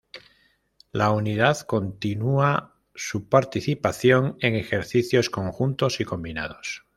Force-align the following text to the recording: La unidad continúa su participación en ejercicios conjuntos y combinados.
La 0.91 1.11
unidad 1.11 1.59
continúa 1.59 2.73
su 2.95 3.29
participación 3.29 4.35
en 4.39 4.55
ejercicios 4.55 5.29
conjuntos 5.29 5.99
y 5.99 6.05
combinados. 6.05 6.87